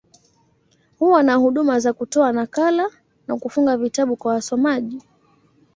Huwa 0.99 1.23
na 1.23 1.35
huduma 1.35 1.79
za 1.79 1.93
kutoa 1.93 2.31
nakala, 2.31 2.89
na 3.27 3.37
kufunga 3.37 3.77
vitabu 3.77 4.15
kwa 4.15 4.33
wasomaji. 4.33 5.01